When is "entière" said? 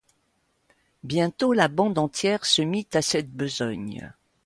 1.99-2.45